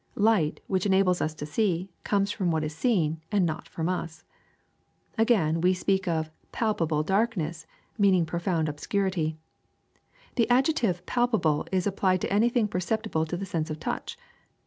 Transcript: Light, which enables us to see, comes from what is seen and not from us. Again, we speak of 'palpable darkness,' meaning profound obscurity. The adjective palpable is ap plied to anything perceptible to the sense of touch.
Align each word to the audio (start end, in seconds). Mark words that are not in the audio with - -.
Light, 0.15 0.61
which 0.65 0.87
enables 0.87 1.21
us 1.21 1.35
to 1.35 1.45
see, 1.45 1.91
comes 2.03 2.31
from 2.31 2.49
what 2.49 2.63
is 2.63 2.75
seen 2.75 3.21
and 3.31 3.45
not 3.45 3.69
from 3.69 3.87
us. 3.87 4.23
Again, 5.15 5.61
we 5.61 5.75
speak 5.75 6.07
of 6.07 6.31
'palpable 6.51 7.03
darkness,' 7.03 7.67
meaning 7.99 8.25
profound 8.25 8.67
obscurity. 8.67 9.37
The 10.37 10.49
adjective 10.49 11.05
palpable 11.05 11.67
is 11.71 11.85
ap 11.85 11.97
plied 11.97 12.21
to 12.21 12.33
anything 12.33 12.67
perceptible 12.67 13.27
to 13.27 13.37
the 13.37 13.45
sense 13.45 13.69
of 13.69 13.79
touch. 13.79 14.17